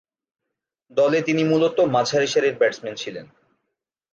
[0.91, 3.25] দলে তিনি মূলতঃ মাঝারিসারির ব্যাটসম্যান ছিলেন।